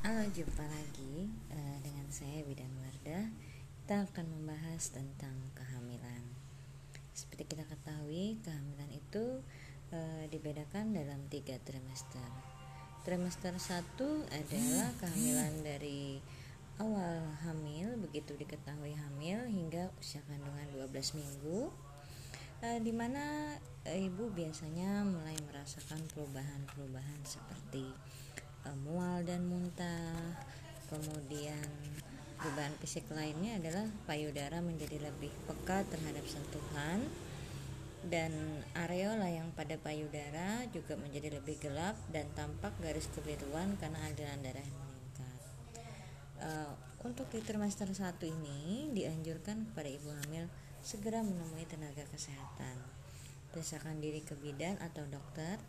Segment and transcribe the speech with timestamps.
[0.00, 3.28] Halo, jumpa lagi uh, dengan saya Bidan Wardah.
[3.84, 6.24] Kita akan membahas tentang kehamilan.
[7.12, 9.44] Seperti kita ketahui, kehamilan itu
[9.92, 12.32] uh, dibedakan dalam tiga trimester.
[13.04, 16.16] Trimester satu adalah kehamilan dari
[16.80, 21.68] awal hamil, begitu diketahui hamil hingga usia kandungan 12 minggu.
[22.64, 23.52] Uh, di mana
[23.84, 27.84] uh, ibu biasanya mulai merasakan perubahan-perubahan seperti
[28.66, 30.36] uh, mual dan muntah
[30.90, 31.68] kemudian
[32.40, 37.04] perubahan fisik lainnya adalah payudara menjadi lebih peka terhadap sentuhan
[38.08, 38.32] dan
[38.72, 44.64] areola yang pada payudara juga menjadi lebih gelap dan tampak garis kebiruan karena aliran darah
[44.64, 45.40] meningkat.
[46.40, 46.72] Uh,
[47.04, 50.48] untuk trimester 1 ini dianjurkan kepada ibu hamil
[50.80, 52.80] segera menemui tenaga kesehatan.
[53.52, 55.60] Periksakan diri ke bidan atau dokter.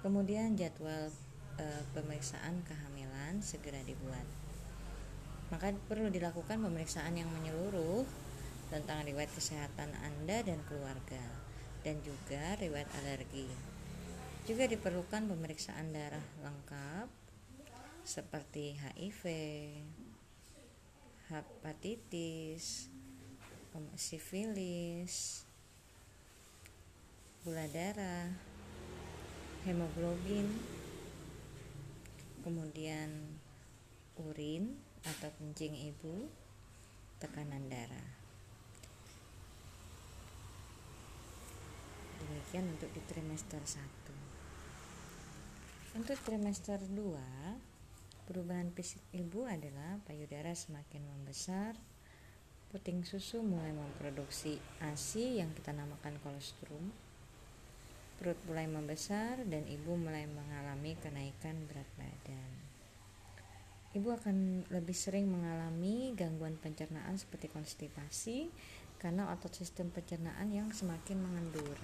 [0.00, 1.12] Kemudian jadwal
[1.58, 4.24] e, pemeriksaan kehamilan segera dibuat.
[5.50, 8.06] Maka perlu dilakukan pemeriksaan yang menyeluruh
[8.68, 11.24] tentang riwayat kesehatan Anda dan keluarga
[11.82, 13.48] dan juga riwayat alergi.
[14.48, 17.08] Juga diperlukan pemeriksaan darah lengkap
[18.04, 19.24] seperti HIV,
[21.28, 22.88] hepatitis,
[23.94, 25.44] sifilis,
[27.44, 28.32] gula darah,
[29.68, 30.77] hemoglobin,
[32.48, 33.36] kemudian
[34.16, 36.32] urin atau kencing ibu,
[37.20, 38.16] tekanan darah.
[42.24, 46.00] Demikian untuk di trimester 1.
[46.00, 46.96] Untuk trimester 2,
[48.24, 51.76] perubahan fisik ibu adalah payudara semakin membesar,
[52.72, 56.96] puting susu mulai memproduksi ASI yang kita namakan kolostrum,
[58.18, 62.50] perut mulai membesar dan ibu mulai mengalami kenaikan berat badan.
[63.94, 68.50] Ibu akan lebih sering mengalami gangguan pencernaan seperti konstipasi
[68.98, 71.78] karena otot sistem pencernaan yang semakin mengendur.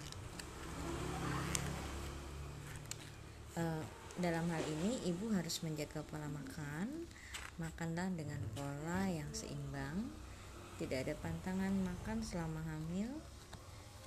[3.55, 3.83] Uh,
[4.19, 7.07] dalam hal ini, ibu harus menjaga pola makan,
[7.59, 10.11] makanlah dengan pola yang seimbang,
[10.79, 13.11] tidak ada pantangan makan selama hamil,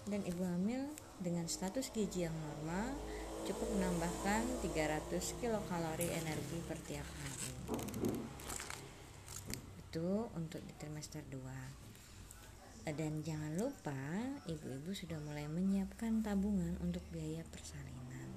[0.08, 2.94] dan ibu hamil dengan status gizi yang normal
[3.48, 7.52] cukup menambahkan 300 kilokalori energi per tiap hari.
[9.80, 12.92] Itu untuk di trimester 2.
[12.92, 14.00] Dan jangan lupa
[14.48, 18.32] ibu-ibu sudah mulai menyiapkan tabungan untuk biaya persalinan.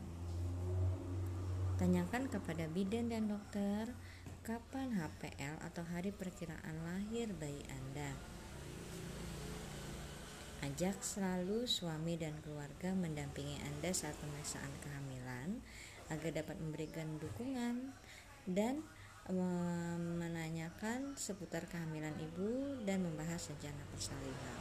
[1.78, 3.94] Tanyakan kepada bidan dan dokter
[4.42, 8.10] kapan HPL atau hari perkiraan lahir bayi Anda
[10.70, 15.58] Ajak selalu suami dan keluarga mendampingi Anda saat pemeriksaan kehamilan
[16.14, 17.91] agar dapat memberikan dukungan
[18.47, 18.78] dan
[20.14, 24.60] menanyakan seputar kehamilan ibu dan membahas rencana persalinan.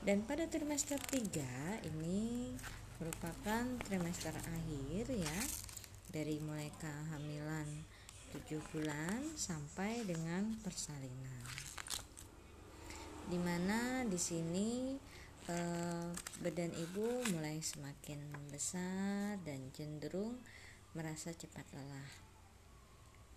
[0.00, 2.56] Dan pada trimester 3 ini
[2.96, 5.40] merupakan trimester akhir ya
[6.16, 7.68] dari mulai kehamilan
[8.32, 11.71] 7 bulan sampai dengan persalinan
[13.32, 14.92] di mana di sini
[15.48, 16.08] eh,
[16.44, 18.20] badan ibu mulai semakin
[18.52, 20.36] besar dan cenderung
[20.92, 22.12] merasa cepat lelah.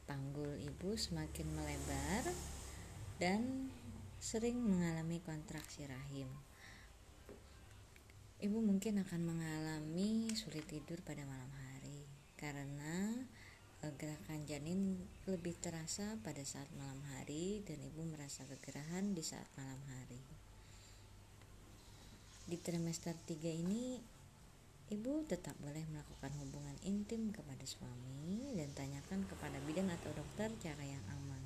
[0.03, 2.27] Panggul ibu semakin melebar
[3.23, 3.71] dan
[4.19, 6.27] sering mengalami kontraksi rahim.
[8.43, 12.03] Ibu mungkin akan mengalami sulit tidur pada malam hari
[12.35, 13.15] karena
[13.93, 14.97] gerakan janin
[15.29, 20.21] lebih terasa pada saat malam hari dan ibu merasa kegerahan di saat malam hari.
[22.45, 24.01] Di trimester 3 ini
[24.89, 30.83] ibu tetap boleh melakukan hubungan intim kepada suami dan tanyakan kepada bidan atau dokter cara
[30.85, 31.43] yang aman.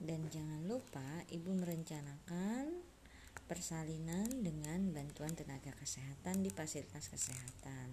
[0.00, 2.92] Dan jangan lupa ibu merencanakan
[3.48, 7.92] persalinan dengan bantuan tenaga kesehatan di fasilitas kesehatan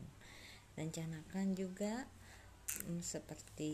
[0.79, 2.07] rencanakan juga
[2.87, 3.73] hmm, seperti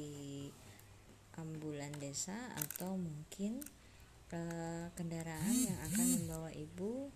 [1.37, 3.61] ambulan desa atau mungkin
[4.33, 7.13] uh, kendaraan yang akan membawa ibu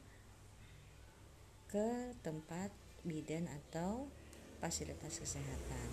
[1.71, 2.69] ke tempat
[3.01, 4.12] bidan atau
[4.59, 5.89] fasilitas kesehatan.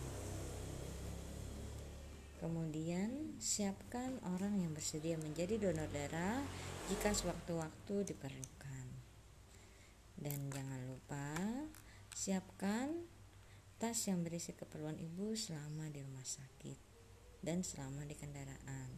[2.36, 6.44] Kemudian, siapkan orang yang bersedia menjadi donor darah
[6.92, 8.86] jika sewaktu-waktu diperlukan.
[10.20, 11.32] Dan jangan lupa
[12.12, 12.92] siapkan
[13.76, 16.78] tas yang berisi keperluan ibu selama di rumah sakit
[17.44, 18.88] dan selama di kendaraan.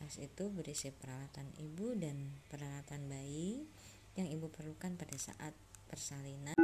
[0.00, 3.68] Tas itu berisi peralatan ibu dan peralatan bayi
[4.16, 5.52] yang ibu perlukan pada saat
[5.92, 6.56] persalinan.